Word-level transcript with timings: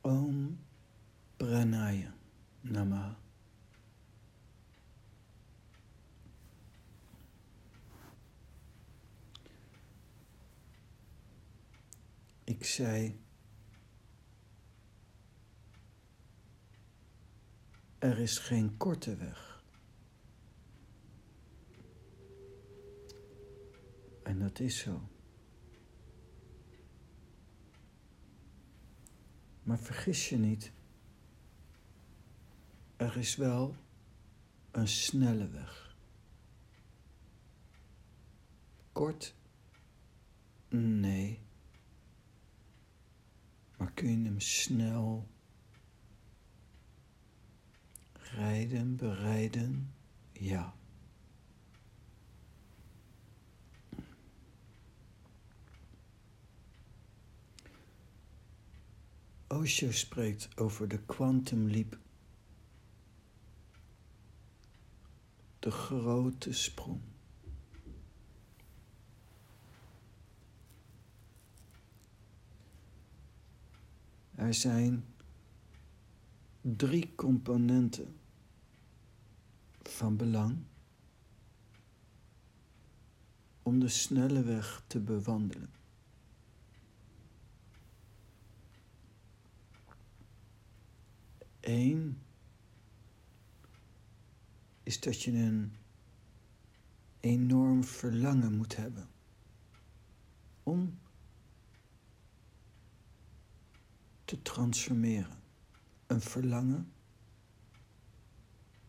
Om 0.00 0.58
Pranaya 1.36 2.14
Nama. 2.60 3.18
Ik 12.44 12.64
zei, 12.64 13.20
er 17.98 18.18
is 18.18 18.38
geen 18.38 18.76
korte 18.76 19.16
weg. 19.16 19.62
En 24.22 24.38
dat 24.38 24.58
is 24.60 24.78
zo. 24.78 25.08
Maar 29.62 29.78
vergis 29.78 30.28
je 30.28 30.38
niet, 30.38 30.72
er 32.96 33.16
is 33.16 33.36
wel 33.36 33.76
een 34.70 34.88
snelle 34.88 35.48
weg. 35.48 35.96
Kort? 38.92 39.34
Nee. 40.68 41.40
Maar 43.76 43.92
kun 43.92 44.18
je 44.18 44.24
hem 44.24 44.40
snel 44.40 45.28
rijden, 48.12 48.96
bereiden? 48.96 49.94
Ja. 50.32 50.74
Osho 59.52 59.92
spreekt 59.92 60.58
over 60.58 60.88
de 60.88 60.98
quantum 60.98 61.68
leap. 61.68 61.98
De 65.58 65.70
grote 65.70 66.52
sprong. 66.52 67.00
Er 74.34 74.54
zijn 74.54 75.04
drie 76.60 77.14
componenten 77.14 78.16
van 79.82 80.16
belang 80.16 80.58
om 83.62 83.80
de 83.80 83.88
snelle 83.88 84.42
weg 84.42 84.82
te 84.86 85.00
bewandelen. 85.00 85.79
Eén 91.60 92.22
is 94.82 95.00
dat 95.00 95.22
je 95.22 95.32
een 95.32 95.72
enorm 97.20 97.84
verlangen 97.84 98.56
moet 98.56 98.76
hebben 98.76 99.08
om 100.62 100.98
te 104.24 104.42
transformeren. 104.42 105.38
Een 106.06 106.20
verlangen 106.20 106.92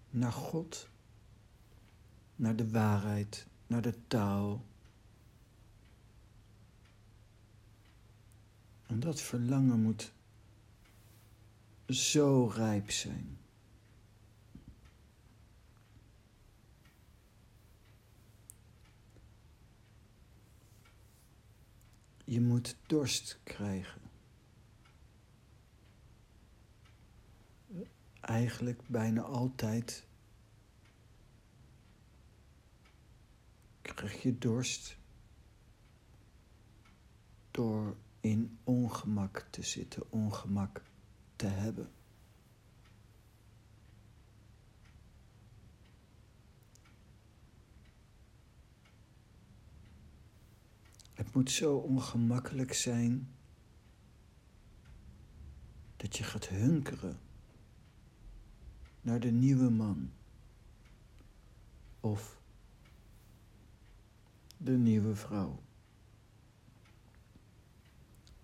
naar 0.10 0.32
God, 0.32 0.90
naar 2.36 2.56
de 2.56 2.70
waarheid, 2.70 3.48
naar 3.68 3.82
de 3.82 4.08
taal. 4.08 4.66
En 8.86 9.00
dat 9.00 9.22
verlangen 9.22 9.82
moet 9.82 10.14
zo 11.94 12.52
rijp 12.56 12.92
zijn. 12.92 13.38
Je 22.26 22.42
moet 22.42 22.76
dorst 22.88 23.40
krijgen. 23.44 24.02
Eigenlijk 28.22 28.82
bijna 28.88 29.22
altijd 29.22 30.06
krijg 33.82 34.22
je 34.22 34.38
dorst 34.38 34.98
door 37.52 37.96
in 38.20 38.58
ongemak 38.64 39.48
te 39.50 39.62
zitten, 39.64 40.12
ongemak 40.12 40.82
te 41.42 41.48
hebben. 41.48 41.90
Het 51.14 51.34
moet 51.34 51.52
zo 51.52 51.76
ongemakkelijk 51.76 52.74
zijn 52.74 53.32
dat 55.96 56.18
je 56.18 56.24
gaat 56.24 56.48
hunkeren 56.48 57.20
naar 59.02 59.20
de 59.20 59.32
nieuwe 59.32 59.70
man 59.70 60.12
of 62.00 62.42
de 64.58 64.78
nieuwe 64.78 65.16
vrouw. 65.16 65.64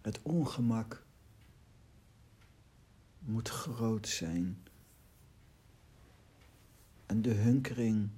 Het 0.02 0.22
ongemak 0.22 1.07
moet 3.28 3.50
groot 3.50 4.08
zijn 4.08 4.64
en 7.06 7.22
de 7.22 7.34
hunkering 7.34 8.10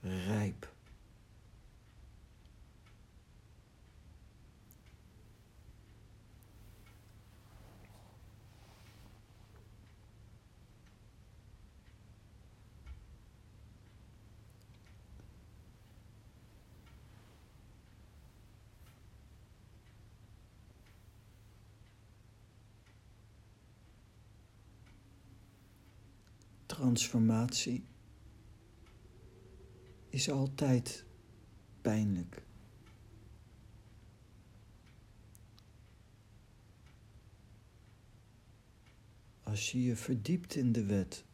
rijp. 0.00 0.74
Transformatie 26.94 27.84
is 30.08 30.30
altijd 30.30 31.04
pijnlijk. 31.80 32.42
Als 39.42 39.72
je 39.72 39.82
je 39.82 39.96
verdiept 39.96 40.54
in 40.54 40.72
de 40.72 40.84
wet, 40.84 41.24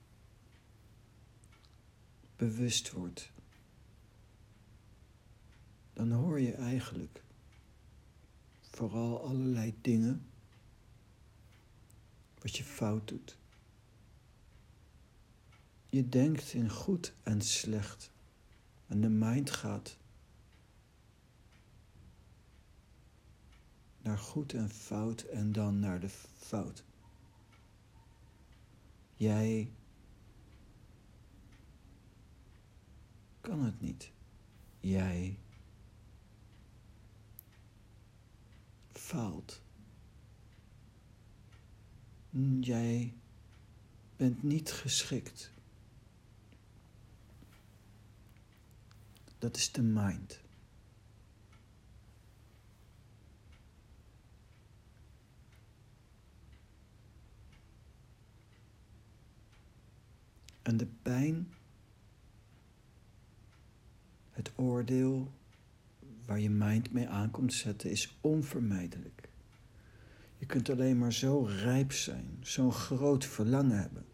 bewust 2.37 2.91
wordt, 2.91 3.33
dan 5.93 6.11
hoor 6.11 6.41
je 6.41 6.53
eigenlijk 6.53 7.23
vooral 8.61 9.23
allerlei 9.25 9.75
dingen 9.81 10.27
wat 12.39 12.57
je 12.57 12.65
fout 12.65 13.09
doet. 13.09 13.38
Je 15.89 16.09
denkt 16.09 16.53
in 16.53 16.71
goed 16.71 17.13
en 17.23 17.43
slecht. 17.43 18.11
En 18.87 19.01
de 19.01 19.09
mind 19.09 19.51
gaat 19.51 19.97
naar 24.03 24.19
goed 24.19 24.53
en 24.53 24.71
fout 24.71 25.21
en 25.23 25.53
dan 25.53 25.79
naar 25.79 26.01
de 26.01 26.09
fout. 26.37 26.85
Jij 29.15 29.73
kan 33.41 33.65
het 33.65 33.81
niet. 33.81 34.11
Jij 34.81 35.39
faalt. 38.93 39.63
Jij 42.61 43.15
bent 44.17 44.43
niet 44.43 44.73
geschikt. 44.73 45.53
Dat 49.39 49.57
is 49.57 49.73
de 49.73 49.83
mind. 49.83 50.41
En 60.63 60.77
de 60.77 60.87
pijn, 61.03 61.53
het 64.31 64.51
oordeel 64.55 65.33
waar 66.27 66.41
je 66.41 66.51
mind 66.51 66.93
mee 66.93 67.09
aankomt 67.09 67.53
zetten, 67.53 67.91
is 67.91 68.17
onvermijdelijk. 68.21 69.29
Je 70.39 70.47
kunt 70.47 70.71
alleen 70.71 70.99
maar 70.99 71.13
zo 71.13 71.43
rijp 71.43 71.93
zijn, 71.93 72.37
zo'n 72.41 72.73
groot 72.73 73.25
verlangen 73.25 73.79
hebben 73.79 74.07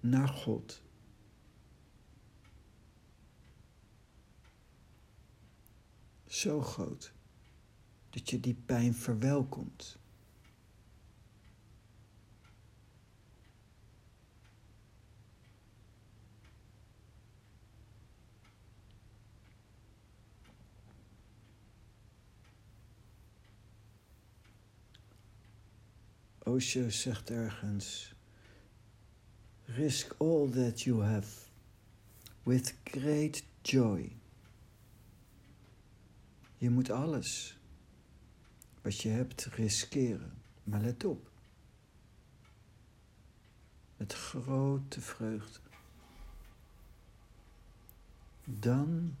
naar 0.00 0.28
God. 0.28 0.82
Zo 6.30 6.60
groot 6.60 7.12
dat 8.10 8.30
je 8.30 8.40
die 8.40 8.54
pijn 8.54 8.94
verwelkomt. 8.94 9.98
Osho 26.38 26.90
zegt 26.90 27.30
ergens: 27.30 28.14
Risk 29.64 30.14
all 30.18 30.48
that 30.50 30.80
you 30.80 31.02
have 31.02 31.48
with 32.42 32.74
great 32.84 33.44
joy. 33.62 34.19
Je 36.60 36.70
moet 36.70 36.90
alles 36.90 37.58
wat 38.82 39.00
je 39.00 39.08
hebt 39.08 39.44
riskeren. 39.44 40.32
Maar 40.64 40.80
let 40.80 41.04
op. 41.04 41.30
Met 43.96 44.12
grote 44.12 45.00
vreugde. 45.00 45.60
Dan 48.44 49.16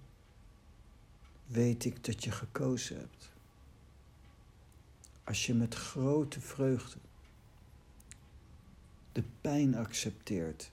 weet 1.46 1.84
ik 1.84 2.04
dat 2.04 2.24
je 2.24 2.30
gekozen 2.30 2.96
hebt. 2.96 3.32
Als 5.24 5.46
je 5.46 5.54
met 5.54 5.74
grote 5.74 6.40
vreugde 6.40 6.98
de 9.12 9.24
pijn 9.40 9.74
accepteert. 9.74 10.70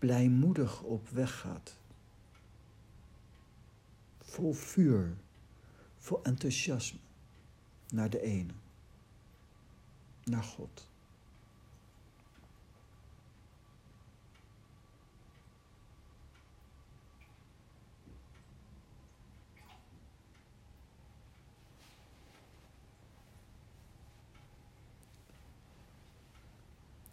Blijmoedig 0.00 0.82
op 0.82 1.08
weg 1.08 1.38
gaat. 1.38 1.76
Vol 4.18 4.52
vuur, 4.52 5.16
vol 5.98 6.22
enthousiasme 6.22 6.98
naar 7.88 8.10
de 8.10 8.20
ene, 8.20 8.52
naar 10.24 10.42
God. 10.42 10.88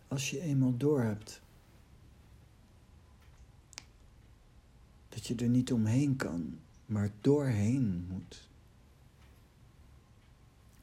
als 0.07 0.29
je 0.29 0.41
eenmaal 0.41 0.77
doorhebt 0.77 1.41
dat 5.17 5.27
je 5.27 5.35
er 5.35 5.49
niet 5.49 5.71
omheen 5.71 6.15
kan, 6.15 6.59
maar 6.85 7.11
doorheen 7.21 8.05
moet. 8.09 8.49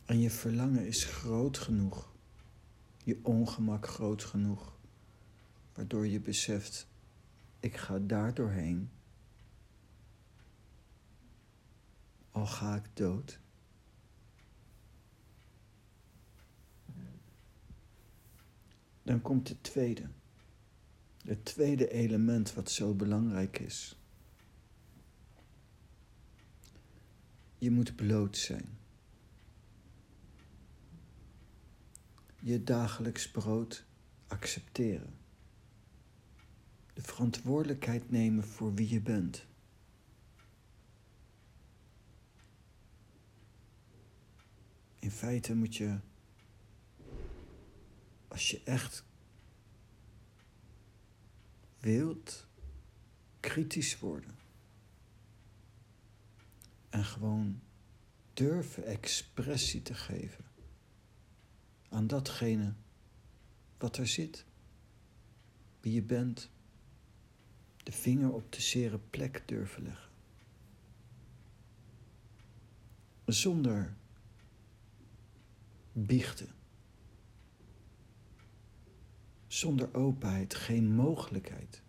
En 0.05 0.21
je 0.21 0.31
verlangen 0.31 0.87
is 0.87 1.05
groot 1.05 1.59
genoeg, 1.59 2.13
je 3.05 3.19
ongemak 3.23 3.87
groot 3.87 4.25
genoeg, 4.25 4.73
waardoor 5.75 6.07
je 6.07 6.21
beseft, 6.21 6.87
ik 7.61 7.77
ga 7.77 7.99
daar 7.99 8.35
doorheen, 8.35 8.91
al 12.31 12.47
ga 12.47 12.77
ik 12.77 12.89
dood. 12.95 13.39
Dan 19.03 19.23
komt 19.23 19.49
het 19.49 19.63
tweede. 19.63 20.09
Het 21.25 21.45
tweede 21.45 21.91
element 21.91 22.55
wat 22.55 22.71
zo 22.71 22.95
belangrijk 22.95 23.59
is. 23.59 23.99
Je 27.65 27.71
moet 27.71 27.97
bloot 27.97 28.37
zijn. 28.37 28.79
Je 32.41 32.65
dagelijks 32.65 33.31
brood 33.31 33.85
accepteren. 34.27 35.15
De 36.95 37.03
verantwoordelijkheid 37.03 38.11
nemen 38.11 38.45
voor 38.45 38.75
wie 38.75 38.89
je 38.89 39.01
bent. 39.01 39.47
In 44.99 45.11
feite 45.11 45.55
moet 45.55 45.77
je 45.77 45.99
als 48.29 48.51
je 48.51 48.63
echt 48.65 49.05
wilt 51.81 52.47
kritisch 53.41 53.99
worden 53.99 54.44
en 56.95 57.05
gewoon 57.05 57.61
durven 58.35 58.85
expressie 58.85 59.83
te 59.83 59.95
geven 59.95 60.45
aan 61.89 62.07
datgene 62.07 62.75
wat 63.79 63.97
er 63.97 64.07
zit, 64.07 64.45
wie 65.81 65.93
je 65.93 66.03
bent, 66.03 66.51
de 67.83 67.93
vinger 67.93 68.33
op 68.33 68.53
de 68.53 68.61
zere 68.61 68.99
plek 68.99 69.43
durven 69.47 69.83
leggen. 69.83 70.11
Zonder 73.25 73.95
biechten. 75.93 76.55
Zonder 79.47 79.95
openheid 79.95 80.55
geen 80.55 80.95
mogelijkheid 80.95 81.83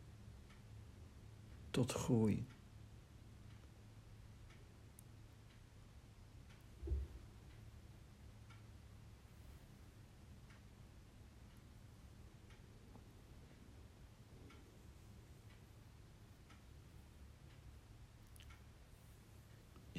tot 1.72 1.92
groei. 1.92 2.46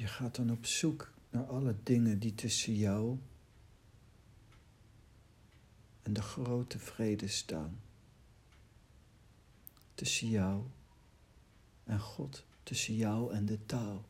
Gaat 0.07 0.35
dan 0.35 0.51
op 0.51 0.65
zoek 0.65 1.13
naar 1.29 1.45
alle 1.45 1.75
dingen 1.83 2.19
die 2.19 2.35
tussen 2.35 2.75
jou 2.75 3.17
en 6.03 6.13
de 6.13 6.21
grote 6.21 6.79
vrede 6.79 7.27
staan. 7.27 7.81
Tussen 9.93 10.29
jou 10.29 10.63
en 11.83 11.99
God, 11.99 12.45
tussen 12.63 12.95
jou 12.95 13.33
en 13.33 13.45
de 13.45 13.65
taal. 13.65 14.05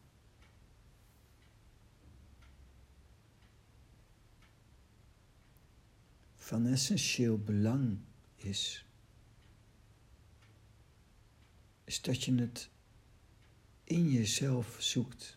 Van 6.36 6.66
essentieel 6.66 7.38
belang 7.38 7.98
is, 8.36 8.86
is 11.84 12.02
dat 12.02 12.24
je 12.24 12.36
het 12.36 12.70
in 13.84 14.12
jezelf 14.12 14.76
zoekt. 14.80 15.37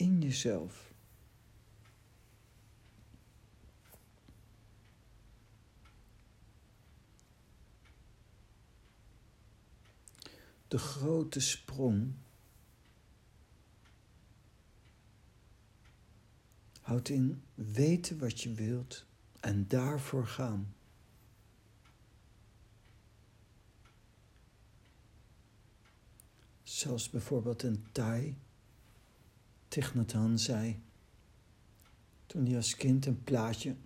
In 0.00 0.20
jezelf. 0.20 0.90
de 10.70 10.78
grote 10.78 11.40
sprong 11.40 12.12
houdt 16.80 17.08
in 17.08 17.42
weten 17.54 18.18
wat 18.18 18.40
je 18.40 18.52
wilt 18.52 19.04
en 19.40 19.68
daarvoor 19.68 20.26
gaan. 20.26 20.74
Zoals 26.62 27.10
bijvoorbeeld 27.10 27.62
een 27.62 27.86
Thai, 27.92 28.36
Thich 29.70 29.94
zei, 30.34 30.82
toen 32.26 32.46
hij 32.46 32.56
als 32.56 32.76
kind 32.76 33.06
een 33.06 33.24
plaatje 33.24 33.76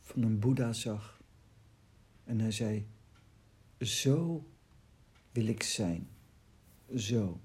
van 0.00 0.22
een 0.22 0.38
Boeddha 0.38 0.72
zag. 0.72 1.20
En 2.24 2.40
hij 2.40 2.50
zei, 2.50 2.86
zo 3.78 4.46
wil 5.32 5.46
ik 5.46 5.62
zijn. 5.62 6.08
Zo. 6.96 7.40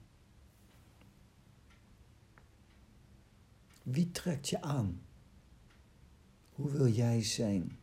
Wie 3.84 4.12
trekt 4.12 4.50
je 4.50 4.62
aan? 4.62 5.02
Hoe 6.50 6.72
wil 6.72 6.88
jij 6.88 7.24
zijn? 7.24 7.78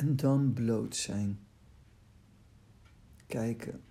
En 0.00 0.16
dan 0.16 0.52
bloot 0.52 0.96
zijn. 0.96 1.38
Kijken. 3.26 3.82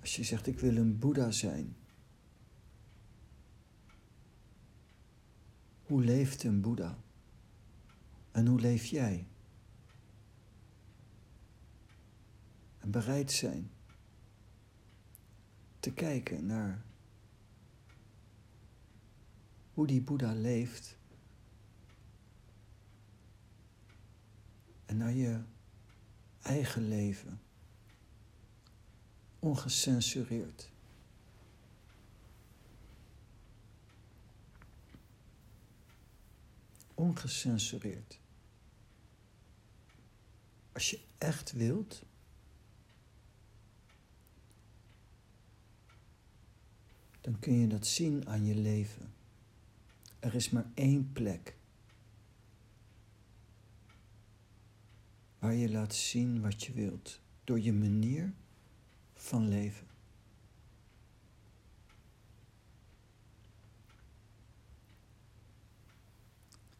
Als 0.00 0.16
je 0.16 0.24
zegt, 0.24 0.46
ik 0.46 0.58
wil 0.58 0.76
een 0.76 0.98
Boeddha 0.98 1.30
zijn. 1.30 1.76
Hoe 5.82 6.04
leeft 6.04 6.42
een 6.44 6.60
Boeddha? 6.60 6.98
En 8.30 8.46
hoe 8.46 8.60
leef 8.60 8.84
jij? 8.84 9.26
En 12.78 12.90
bereid 12.90 13.32
zijn 13.32 13.70
te 15.80 15.92
kijken 15.92 16.46
naar 16.46 16.84
hoe 19.74 19.86
die 19.86 20.00
Boeddha 20.00 20.32
leeft. 20.32 20.96
En 24.86 24.96
naar 24.96 25.12
je 25.12 25.40
eigen 26.42 26.88
leven. 26.88 27.40
Ongecensureerd. 29.38 30.70
Ongecensureerd. 36.94 38.18
Als 40.72 40.90
je 40.90 41.00
echt 41.18 41.52
wilt, 41.52 42.02
dan 47.20 47.38
kun 47.38 47.52
je 47.52 47.66
dat 47.66 47.86
zien 47.86 48.28
aan 48.28 48.44
je 48.44 48.54
leven. 48.54 49.12
Er 50.24 50.34
is 50.34 50.50
maar 50.50 50.70
één 50.74 51.12
plek 51.12 51.56
waar 55.38 55.54
je 55.54 55.70
laat 55.70 55.94
zien 55.94 56.40
wat 56.40 56.64
je 56.64 56.72
wilt 56.72 57.20
door 57.44 57.60
je 57.60 57.72
manier 57.72 58.32
van 59.14 59.48
leven. 59.48 59.86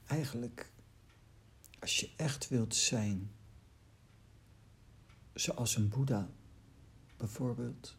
Eigenlijk, 0.07 0.71
als 1.79 2.01
je 2.01 2.11
echt 2.17 2.49
wilt 2.49 2.75
zijn, 2.75 3.31
zoals 5.35 5.77
een 5.77 5.89
Boeddha 5.89 6.31
bijvoorbeeld, 7.17 7.97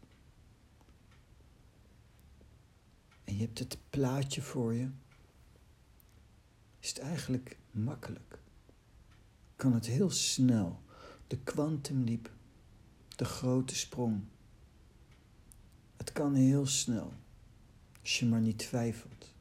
en 3.24 3.34
je 3.36 3.40
hebt 3.40 3.58
het 3.58 3.78
plaatje 3.90 4.42
voor 4.42 4.74
je, 4.74 4.90
is 6.86 6.92
het 6.92 7.02
eigenlijk 7.02 7.58
makkelijk. 7.70 8.38
Kan 9.56 9.72
het 9.72 9.86
heel 9.86 10.10
snel. 10.10 10.82
De 11.26 11.38
kwantumliep, 11.38 12.30
de 13.16 13.24
grote 13.24 13.74
sprong. 13.76 14.24
Het 15.96 16.12
kan 16.12 16.34
heel 16.34 16.66
snel, 16.66 17.12
als 18.00 18.18
je 18.18 18.26
maar 18.26 18.40
niet 18.40 18.58
twijfelt 18.58 19.34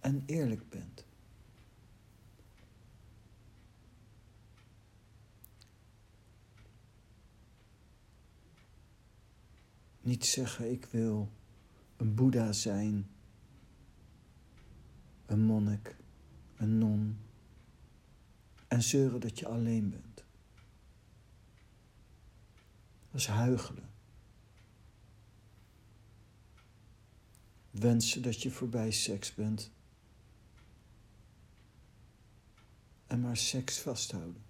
en 0.00 0.22
eerlijk 0.26 0.68
bent. 0.68 1.04
Niet 10.00 10.26
zeggen 10.26 10.70
ik 10.70 10.84
wil 10.84 11.32
een 11.96 12.14
Boeddha 12.14 12.52
zijn, 12.52 13.10
een 15.26 15.40
monnik, 15.40 16.00
een 16.62 16.78
non 16.78 17.18
en 18.68 18.82
zeuren 18.82 19.20
dat 19.20 19.38
je 19.38 19.48
alleen 19.48 19.90
bent. 19.90 20.24
Dat 23.10 23.20
is 23.20 23.26
huigelen. 23.26 23.90
Wensen 27.70 28.22
dat 28.22 28.42
je 28.42 28.50
voorbij 28.50 28.90
seks 28.90 29.34
bent 29.34 29.70
en 33.06 33.20
maar 33.20 33.36
seks 33.36 33.78
vasthouden. 33.78 34.42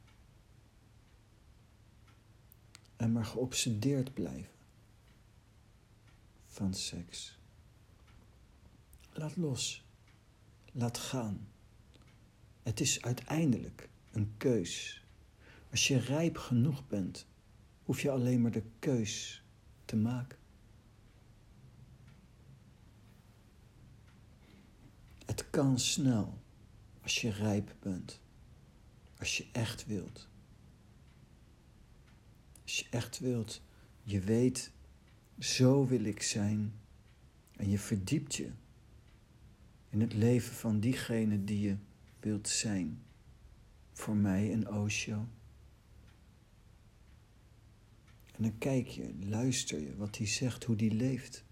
En 2.96 3.12
maar 3.12 3.24
geobsedeerd 3.24 4.14
blijven 4.14 4.54
van 6.46 6.74
seks. 6.74 7.38
Laat 9.12 9.36
los. 9.36 9.84
Laat 10.72 10.98
gaan. 10.98 11.46
Het 12.62 12.80
is 12.80 13.02
uiteindelijk 13.02 13.88
een 14.10 14.32
keus. 14.36 15.04
Als 15.70 15.88
je 15.88 15.98
rijp 15.98 16.36
genoeg 16.36 16.86
bent, 16.86 17.26
hoef 17.82 18.00
je 18.00 18.10
alleen 18.10 18.40
maar 18.40 18.50
de 18.50 18.64
keus 18.78 19.44
te 19.84 19.96
maken. 19.96 20.38
Het 25.26 25.50
kan 25.50 25.78
snel 25.78 26.38
als 27.02 27.20
je 27.20 27.30
rijp 27.30 27.74
bent. 27.80 28.20
Als 29.18 29.36
je 29.36 29.46
echt 29.52 29.86
wilt. 29.86 30.28
Als 32.62 32.78
je 32.78 32.86
echt 32.90 33.18
wilt, 33.18 33.62
je 34.02 34.20
weet, 34.20 34.72
zo 35.38 35.86
wil 35.86 36.04
ik 36.04 36.22
zijn. 36.22 36.74
En 37.56 37.70
je 37.70 37.78
verdiept 37.78 38.34
je 38.34 38.50
in 39.88 40.00
het 40.00 40.12
leven 40.12 40.54
van 40.54 40.80
diegene 40.80 41.44
die 41.44 41.60
je 41.60 41.76
wilt 42.22 42.48
zijn. 42.48 43.02
Voor 43.92 44.16
mij 44.16 44.52
een 44.52 44.68
Osho. 44.68 45.26
En 48.32 48.42
dan 48.42 48.58
kijk 48.58 48.86
je, 48.86 49.14
luister 49.20 49.80
je 49.80 49.96
wat 49.96 50.16
hij 50.16 50.26
zegt, 50.26 50.64
hoe 50.64 50.76
hij 50.76 50.90
leeft. 50.90 51.44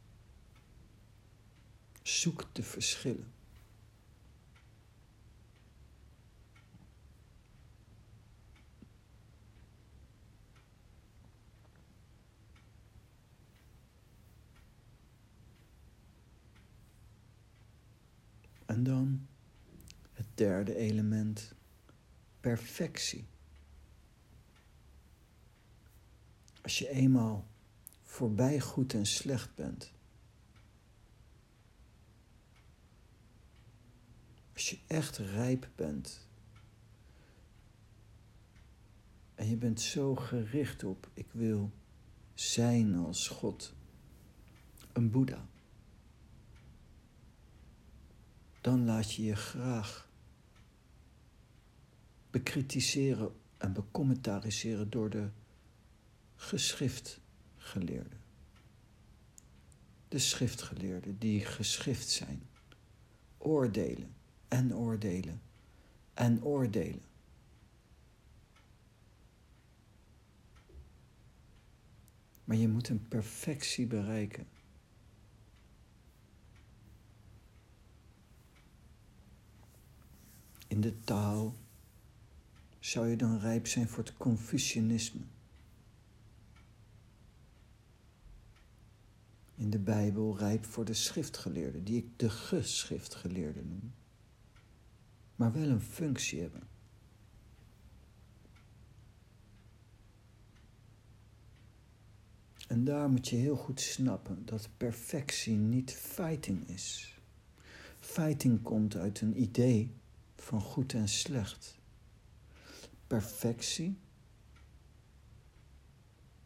Zoek 2.02 2.48
de 2.52 2.62
verschillen. 2.62 3.32
En 18.66 18.82
dan 18.82 19.28
derde 20.40 20.76
element, 20.76 21.54
perfectie. 22.40 23.26
Als 26.62 26.78
je 26.78 26.88
eenmaal 26.88 27.46
voorbij 28.02 28.60
goed 28.60 28.94
en 28.94 29.06
slecht 29.06 29.54
bent, 29.54 29.92
als 34.52 34.70
je 34.70 34.78
echt 34.86 35.16
rijp 35.16 35.68
bent 35.74 36.28
en 39.34 39.48
je 39.48 39.56
bent 39.56 39.80
zo 39.80 40.14
gericht 40.14 40.84
op, 40.84 41.08
ik 41.14 41.28
wil 41.32 41.70
zijn 42.34 42.94
als 42.94 43.28
God, 43.28 43.74
een 44.92 45.10
Boeddha 45.10 45.48
dan 48.60 48.84
laat 48.84 49.12
je 49.12 49.22
je 49.22 49.36
graag 49.36 50.09
bekritiseren 52.30 53.34
en 53.56 53.72
becommentariseeren 53.72 54.90
door 54.90 55.10
de 55.10 55.28
geschriftgeleerden. 56.36 58.20
De 60.08 60.18
schriftgeleerden 60.18 61.18
die 61.18 61.44
geschrift 61.44 62.08
zijn. 62.08 62.42
Oordelen 63.38 64.14
en 64.48 64.74
oordelen 64.74 65.40
en 66.14 66.44
oordelen. 66.44 67.02
Maar 72.44 72.56
je 72.56 72.68
moet 72.68 72.88
een 72.88 73.08
perfectie 73.08 73.86
bereiken 73.86 74.46
in 80.66 80.80
de 80.80 81.00
taal 81.00 81.54
zou 82.80 83.08
je 83.08 83.16
dan 83.16 83.38
rijp 83.38 83.66
zijn 83.66 83.88
voor 83.88 84.04
het 84.04 84.16
Confucianisme. 84.16 85.20
In 89.54 89.70
de 89.70 89.78
Bijbel 89.78 90.38
rijp 90.38 90.64
voor 90.64 90.84
de 90.84 90.94
schriftgeleerden, 90.94 91.84
die 91.84 91.96
ik 91.96 92.18
de 92.18 92.30
geschriftgeleerden 92.30 93.68
noem, 93.68 93.92
maar 95.36 95.52
wel 95.52 95.68
een 95.68 95.80
functie 95.80 96.40
hebben. 96.40 96.62
En 102.68 102.84
daar 102.84 103.08
moet 103.08 103.28
je 103.28 103.36
heel 103.36 103.56
goed 103.56 103.80
snappen 103.80 104.44
dat 104.44 104.68
perfectie 104.76 105.56
niet 105.56 105.92
fighting 105.92 106.68
is. 106.68 107.18
Fighting 107.98 108.62
komt 108.62 108.96
uit 108.96 109.20
een 109.20 109.42
idee 109.42 109.90
van 110.36 110.60
goed 110.60 110.92
en 110.92 111.08
slecht. 111.08 111.79
Perfectie 113.10 113.98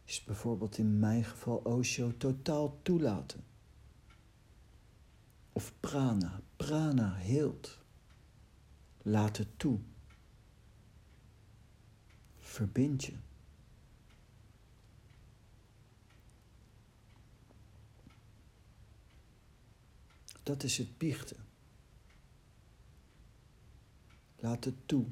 is 0.04 0.24
bijvoorbeeld 0.24 0.78
in 0.78 0.98
mijn 0.98 1.24
geval 1.24 1.56
Osho 1.56 2.16
totaal 2.16 2.82
toelaten. 2.82 3.44
Of 5.52 5.72
prana, 5.80 6.40
prana 6.56 7.14
heelt. 7.14 7.78
Laat 9.02 9.36
het 9.36 9.58
toe. 9.58 9.80
Verbind 12.38 13.04
je. 13.04 13.16
Dat 20.42 20.62
is 20.62 20.78
het 20.78 20.98
biechten. 20.98 21.44
Laat 24.36 24.64
het 24.64 24.88
toe, 24.88 25.06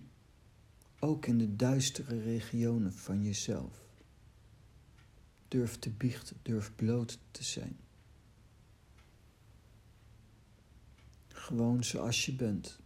ook 1.05 1.27
in 1.27 1.39
de 1.39 1.57
duistere 1.57 2.23
regionen 2.23 2.93
van 2.93 3.23
jezelf. 3.23 3.81
Durf 5.49 5.79
te 5.79 5.91
biechten, 5.91 6.37
durf 6.43 6.75
bloot 6.75 7.19
te 7.31 7.45
zijn. 7.45 7.77
Gewoon 11.29 11.85
zoals 11.85 12.27
je 12.27 12.33
bent. 12.33 12.79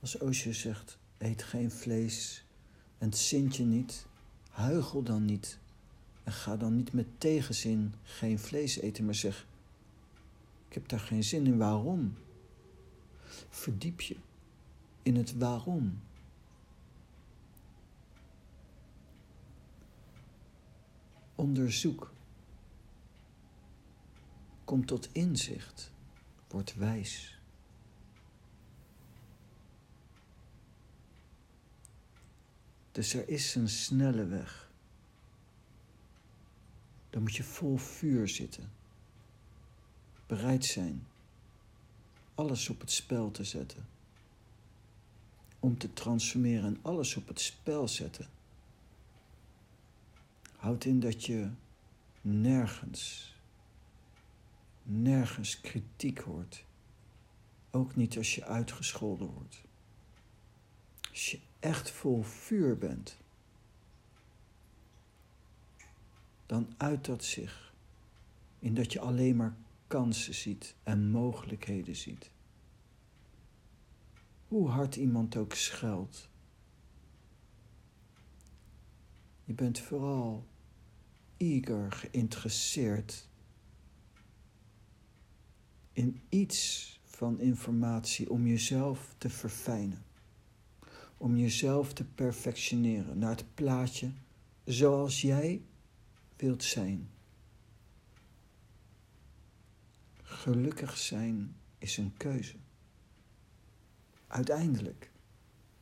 Als 0.00 0.18
Osho 0.18 0.52
zegt, 0.52 0.98
eet 1.18 1.42
geen 1.42 1.70
vlees 1.70 2.44
en 2.98 3.12
zint 3.12 3.56
je 3.56 3.64
niet, 3.64 4.06
huigel 4.50 5.02
dan 5.02 5.24
niet. 5.24 5.58
En 6.22 6.32
ga 6.32 6.56
dan 6.56 6.76
niet 6.76 6.92
met 6.92 7.20
tegenzin 7.20 7.94
geen 8.02 8.38
vlees 8.38 8.76
eten, 8.76 9.04
maar 9.04 9.14
zeg, 9.14 9.48
ik 10.70 10.76
heb 10.76 10.88
daar 10.88 11.00
geen 11.00 11.24
zin 11.24 11.46
in, 11.46 11.58
waarom? 11.58 12.16
Verdiep 13.48 14.00
je 14.00 14.16
in 15.02 15.16
het 15.16 15.38
waarom. 15.38 16.00
Onderzoek. 21.34 22.12
Kom 24.64 24.86
tot 24.86 25.08
inzicht. 25.12 25.92
Word 26.48 26.74
wijs. 26.74 27.38
Dus 32.92 33.14
er 33.14 33.28
is 33.28 33.54
een 33.54 33.68
snelle 33.68 34.26
weg. 34.26 34.70
Dan 37.10 37.22
moet 37.22 37.36
je 37.36 37.42
vol 37.42 37.76
vuur 37.76 38.28
zitten. 38.28 38.79
Bereid 40.30 40.64
zijn 40.64 41.06
alles 42.34 42.68
op 42.68 42.80
het 42.80 42.90
spel 42.90 43.30
te 43.30 43.44
zetten. 43.44 43.88
Om 45.60 45.78
te 45.78 45.92
transformeren 45.92 46.64
en 46.64 46.78
alles 46.82 47.16
op 47.16 47.28
het 47.28 47.40
spel 47.40 47.88
zetten. 47.88 48.28
Houdt 50.56 50.84
in 50.84 51.00
dat 51.00 51.24
je 51.24 51.50
nergens, 52.20 53.34
nergens 54.82 55.60
kritiek 55.60 56.18
hoort. 56.18 56.64
Ook 57.70 57.96
niet 57.96 58.16
als 58.16 58.34
je 58.34 58.44
uitgescholden 58.44 59.26
wordt. 59.26 59.62
Als 61.10 61.30
je 61.30 61.40
echt 61.60 61.90
vol 61.90 62.22
vuur 62.22 62.78
bent, 62.78 63.16
dan 66.46 66.74
uit 66.76 67.04
dat 67.04 67.24
zich 67.24 67.72
in 68.58 68.74
dat 68.74 68.92
je 68.92 69.00
alleen 69.00 69.36
maar 69.36 69.54
kansen 69.90 70.34
ziet 70.34 70.74
en 70.82 71.10
mogelijkheden 71.10 71.96
ziet. 71.96 72.30
Hoe 74.48 74.68
hard 74.68 74.96
iemand 74.96 75.36
ook 75.36 75.54
schuilt. 75.54 76.28
Je 79.44 79.52
bent 79.52 79.78
vooral 79.78 80.46
eager 81.36 81.92
geïnteresseerd 81.92 83.28
in 85.92 86.20
iets 86.28 87.00
van 87.04 87.40
informatie 87.40 88.30
om 88.30 88.46
jezelf 88.46 89.14
te 89.18 89.30
verfijnen 89.30 90.04
om 91.20 91.36
jezelf 91.36 91.92
te 91.92 92.04
perfectioneren 92.04 93.18
naar 93.18 93.30
het 93.30 93.54
plaatje 93.54 94.10
zoals 94.64 95.20
jij 95.20 95.62
wilt 96.36 96.64
zijn. 96.64 97.10
Gelukkig 100.30 100.96
zijn 100.96 101.56
is 101.78 101.96
een 101.96 102.16
keuze. 102.16 102.56
Uiteindelijk 104.26 105.10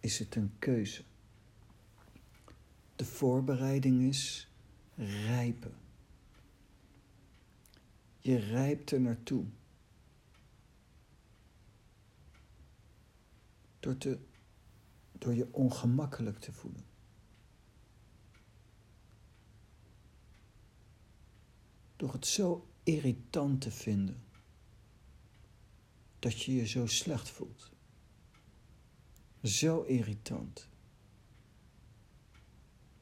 is 0.01 0.19
het 0.19 0.35
een 0.35 0.53
keuze. 0.59 1.03
De 2.97 3.05
voorbereiding 3.05 4.03
is 4.03 4.51
rijpen. 4.97 5.75
Je 8.19 8.37
rijpt 8.37 8.91
er 8.91 9.01
naartoe. 9.01 9.45
Door 13.81 13.99
te 13.99 14.19
door 15.13 15.35
je 15.35 15.55
ongemakkelijk 15.55 16.39
te 16.39 16.53
voelen. 16.53 16.85
Door 21.97 22.13
het 22.13 22.27
zo 22.27 22.67
irritant 22.83 23.61
te 23.61 23.71
vinden 23.71 24.27
dat 26.19 26.43
je 26.43 26.55
je 26.55 26.67
zo 26.67 26.87
slecht 26.87 27.31
voelt. 27.31 27.71
Zo 29.43 29.83
irritant 29.83 30.69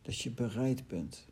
dat 0.03 0.19
je 0.19 0.31
bereid 0.31 0.87
bent 0.87 1.27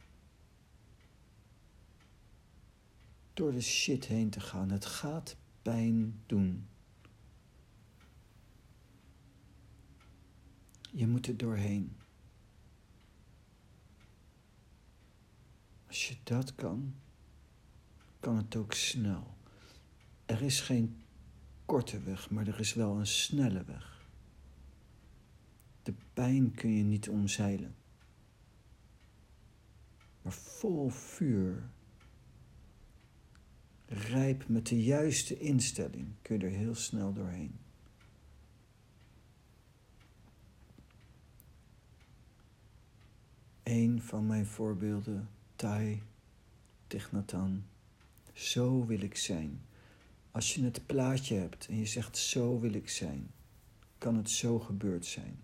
door 3.35 3.53
de 3.53 3.61
shit 3.61 4.07
heen 4.07 4.31
te 4.31 4.41
gaan. 4.41 4.71
Het 4.71 4.85
gaat 4.85 5.37
pijn 5.63 6.23
doen. 6.27 6.69
Je 10.91 11.07
moet 11.07 11.27
er 11.27 11.37
doorheen. 11.37 11.97
Als 15.87 16.09
je 16.09 16.17
dat 16.23 16.55
kan, 16.55 16.95
kan 18.21 18.37
het 18.37 18.57
ook 18.57 18.73
snel. 18.73 19.37
Er 20.27 20.43
is 20.43 20.61
geen 20.61 21.04
korte 21.65 22.03
weg, 22.03 22.31
maar 22.31 22.47
er 22.47 22.61
is 22.61 22.75
wel 22.75 22.99
een 22.99 23.07
snelle 23.07 23.65
weg. 23.65 24.09
De 25.83 25.95
pijn 26.13 26.55
kun 26.55 26.71
je 26.71 26.85
niet 26.85 27.09
omzeilen. 27.09 27.75
Maar 30.23 30.33
vol 30.33 30.89
vuur, 30.89 31.69
rijp 33.87 34.49
met 34.49 34.67
de 34.67 34.83
juiste 34.83 35.39
instelling, 35.39 36.09
kun 36.23 36.39
je 36.39 36.45
er 36.45 36.51
heel 36.51 36.75
snel 36.75 37.13
doorheen. 37.13 37.59
Een 43.63 44.03
van 44.03 44.27
mijn 44.27 44.47
voorbeelden, 44.47 45.29
Tai 45.57 46.03
Tichnatan. 46.87 47.65
Zo 48.33 48.87
wil 48.87 49.01
ik 49.01 49.17
zijn. 49.17 49.61
Als 50.35 50.55
je 50.55 50.65
het 50.65 50.87
plaatje 50.87 51.35
hebt 51.35 51.67
en 51.67 51.77
je 51.77 51.87
zegt 51.87 52.17
zo 52.17 52.61
wil 52.61 52.73
ik 52.73 52.89
zijn, 52.89 53.31
kan 53.99 54.17
het 54.17 54.31
zo 54.31 54.59
gebeurd 54.59 55.07
zijn. 55.07 55.43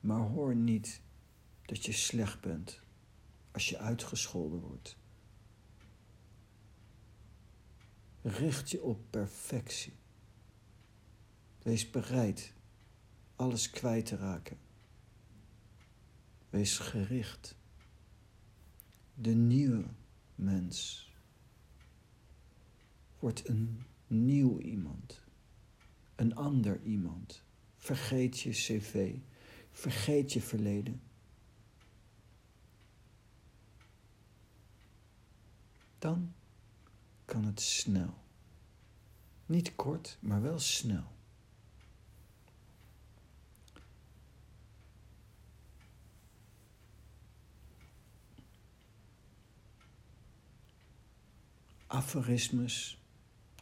Maar 0.00 0.20
hoor 0.20 0.56
niet 0.56 1.00
dat 1.64 1.84
je 1.84 1.92
slecht 1.92 2.40
bent 2.40 2.80
als 3.50 3.68
je 3.68 3.78
uitgescholden 3.78 4.60
wordt. 4.60 4.96
Richt 8.22 8.70
je 8.70 8.82
op 8.82 9.00
perfectie. 9.10 9.92
Wees 11.62 11.90
bereid 11.90 12.52
alles 13.36 13.70
kwijt 13.70 14.06
te 14.06 14.16
raken. 14.16 14.58
Wees 16.50 16.78
gericht. 16.78 17.56
De 19.14 19.34
nieuwe 19.34 19.84
mens 20.34 21.03
wordt 23.24 23.48
een 23.48 23.84
nieuw 24.06 24.60
iemand. 24.60 25.20
Een 26.14 26.34
ander 26.34 26.82
iemand. 26.82 27.42
Vergeet 27.76 28.40
je 28.40 28.50
cv. 28.50 29.14
Vergeet 29.70 30.32
je 30.32 30.40
verleden. 30.40 31.02
Dan 35.98 36.34
kan 37.24 37.44
het 37.44 37.60
snel. 37.60 38.14
Niet 39.46 39.74
kort, 39.74 40.18
maar 40.20 40.42
wel 40.42 40.58
snel. 40.58 41.12
Aphorismes 51.86 53.03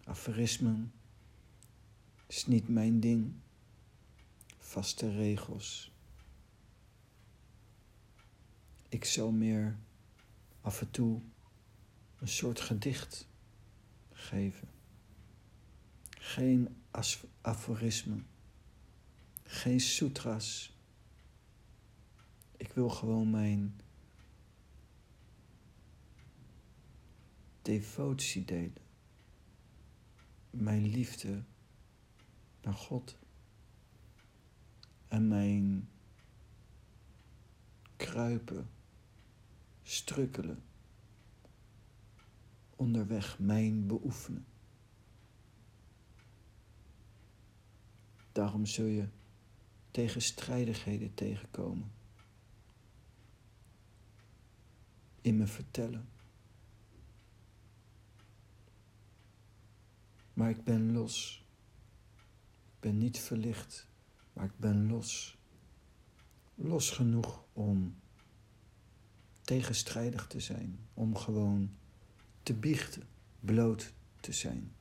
aforismen, 0.05 0.93
is 2.27 2.47
niet 2.47 2.69
mijn 2.69 3.01
ding. 3.01 3.33
Vaste 4.59 5.11
regels. 5.11 5.93
Ik 8.89 9.05
zal 9.05 9.31
meer 9.31 9.79
af 10.61 10.81
en 10.81 10.91
toe 10.91 11.21
een 12.19 12.29
soort 12.29 12.61
gedicht 12.61 13.29
geven. 14.13 14.69
Geen 16.11 16.83
aforismen, 17.41 18.27
geen 19.43 19.81
sutras. 19.81 20.77
Ik 22.57 22.73
wil 22.73 22.89
gewoon 22.89 23.31
mijn 23.31 23.81
devotie 27.63 28.45
delen. 28.45 28.77
Mijn 30.53 30.87
liefde 30.87 31.43
naar 32.63 32.75
God. 32.75 33.19
En 35.09 35.29
mijn 35.29 35.89
kruipen, 37.97 38.71
strukkelen, 39.83 40.63
onderweg 42.77 43.39
mijn 43.39 43.87
beoefenen. 43.87 44.47
Daarom 48.33 48.67
zul 48.67 48.87
je 48.87 49.09
tegenstrijdigheden 49.91 51.15
tegenkomen. 51.15 51.93
In 55.21 55.37
me 55.37 55.47
vertellen. 55.47 56.09
Maar 60.33 60.51
ik 60.51 60.65
ben 60.65 60.93
los. 60.93 61.47
Ik 62.65 62.81
ben 62.81 62.99
niet 62.99 63.19
verlicht, 63.19 63.89
maar 64.33 64.45
ik 64.45 64.59
ben 64.59 64.87
los. 64.87 65.39
Los 66.55 66.91
genoeg 66.91 67.45
om 67.53 67.95
tegenstrijdig 69.41 70.27
te 70.27 70.41
zijn, 70.41 70.79
om 70.95 71.17
gewoon 71.17 71.71
te 72.43 72.55
biechten, 72.55 73.03
bloot 73.41 73.93
te 74.21 74.33
zijn. 74.33 74.73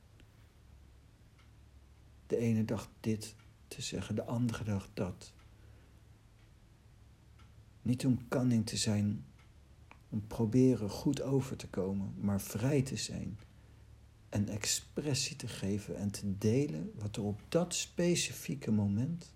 De 2.26 2.36
ene 2.36 2.64
dag 2.64 2.90
dit 3.00 3.34
te 3.68 3.82
zeggen, 3.82 4.14
de 4.14 4.24
andere 4.24 4.64
dag 4.64 4.90
dat. 4.94 5.32
Niet 7.82 8.06
om 8.06 8.28
kanning 8.28 8.66
te 8.66 8.76
zijn, 8.76 9.24
om 10.08 10.26
proberen 10.26 10.90
goed 10.90 11.22
over 11.22 11.56
te 11.56 11.68
komen, 11.68 12.14
maar 12.20 12.40
vrij 12.40 12.82
te 12.82 12.96
zijn 12.96 13.38
en 14.32 14.48
expressie 14.48 15.36
te 15.36 15.48
geven 15.48 15.96
en 15.96 16.10
te 16.10 16.38
delen 16.38 16.92
wat 16.94 17.16
er 17.16 17.22
op 17.22 17.40
dat 17.48 17.74
specifieke 17.74 18.70
moment 18.70 19.32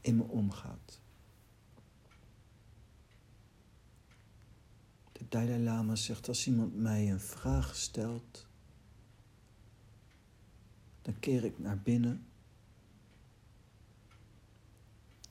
in 0.00 0.16
me 0.16 0.22
omgaat. 0.22 1.00
De 5.12 5.24
Dalai 5.28 5.62
Lama 5.62 5.94
zegt 5.94 6.28
als 6.28 6.46
iemand 6.46 6.74
mij 6.74 7.10
een 7.10 7.20
vraag 7.20 7.76
stelt, 7.76 8.46
dan 11.02 11.18
keer 11.20 11.44
ik 11.44 11.58
naar 11.58 11.78
binnen 11.78 12.26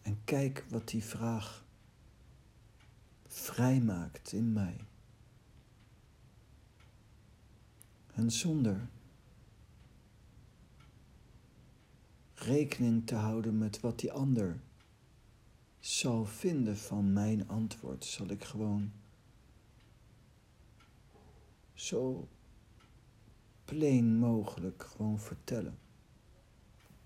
en 0.02 0.22
kijk 0.24 0.66
wat 0.70 0.88
die 0.88 1.04
vraag 1.04 1.66
vrijmaakt 3.28 4.32
in 4.32 4.54
mij. 4.54 4.78
En 8.14 8.32
zonder 8.32 8.90
rekening 12.34 13.08
te 13.08 13.16
houden 13.16 13.58
met 13.58 13.80
wat 13.80 14.00
die 14.00 14.12
ander 14.12 14.60
zal 15.80 16.26
vinden 16.26 16.78
van 16.78 17.14
mijn 17.14 17.48
antwoord, 17.48 18.06
zal 18.06 18.28
ik 18.28 18.44
gewoon 18.44 18.92
zo 21.74 22.28
plain 23.66 24.18
mogelijk 24.18 24.84
gewoon 24.84 25.20
vertellen 25.20 25.78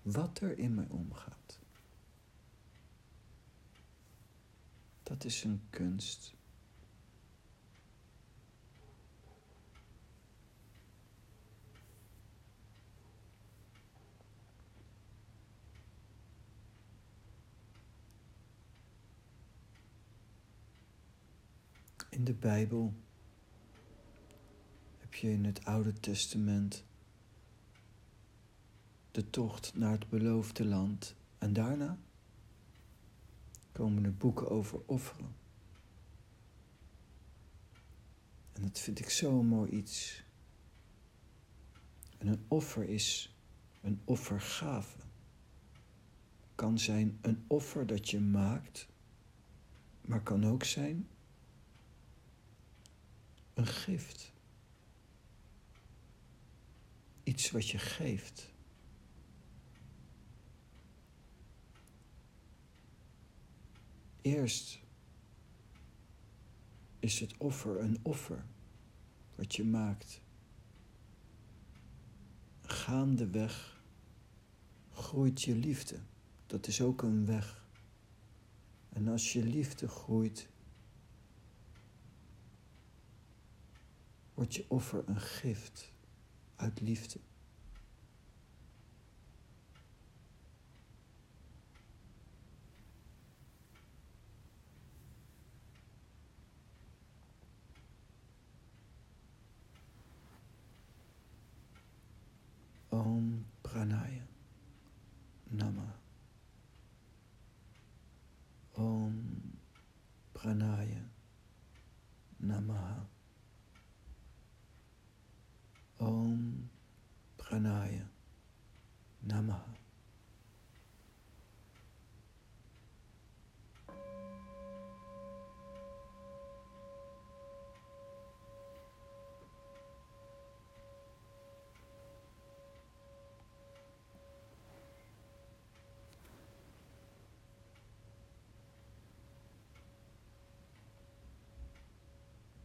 wat 0.02 0.40
er 0.40 0.58
in 0.58 0.74
mij 0.74 0.86
omgaat. 0.88 1.58
Dat 5.02 5.24
is 5.24 5.44
een 5.44 5.62
kunst. 5.70 6.36
In 22.10 22.24
de 22.24 22.27
Bijbel 22.40 22.94
heb 24.98 25.14
je 25.14 25.30
in 25.30 25.44
het 25.44 25.64
Oude 25.64 25.92
Testament 25.92 26.84
de 29.10 29.30
tocht 29.30 29.74
naar 29.74 29.92
het 29.92 30.08
beloofde 30.08 30.64
land 30.64 31.14
en 31.38 31.52
daarna 31.52 31.98
komen 33.72 34.04
er 34.04 34.14
boeken 34.14 34.50
over 34.50 34.80
offeren. 34.86 35.34
En 38.52 38.62
dat 38.62 38.78
vind 38.78 38.98
ik 38.98 39.10
zo'n 39.10 39.46
mooi 39.46 39.70
iets. 39.70 40.24
En 42.18 42.26
een 42.26 42.44
offer 42.48 42.88
is 42.88 43.36
een 43.80 44.00
offergave. 44.04 44.98
Kan 46.54 46.78
zijn 46.78 47.18
een 47.20 47.44
offer 47.46 47.86
dat 47.86 48.10
je 48.10 48.20
maakt, 48.20 48.88
maar 50.00 50.22
kan 50.22 50.44
ook 50.44 50.64
zijn 50.64 51.08
een 53.58 53.66
gift. 53.66 54.32
Iets 57.22 57.50
wat 57.50 57.68
je 57.68 57.78
geeft. 57.78 58.52
Eerst 64.20 64.78
is 66.98 67.20
het 67.20 67.36
offer 67.36 67.80
een 67.80 67.98
offer 68.02 68.44
wat 69.34 69.56
je 69.56 69.64
maakt. 69.64 70.20
Gaandeweg 72.62 73.82
groeit 74.92 75.42
je 75.42 75.54
liefde. 75.54 75.98
Dat 76.46 76.66
is 76.66 76.80
ook 76.80 77.02
een 77.02 77.26
weg. 77.26 77.66
En 78.88 79.08
als 79.08 79.32
je 79.32 79.44
liefde 79.44 79.88
groeit, 79.88 80.48
wordt 84.38 84.54
je 84.54 84.64
offer 84.68 85.02
een 85.06 85.20
gift 85.20 85.92
uit 86.56 86.80
liefde. 86.80 87.20
Om 102.88 103.46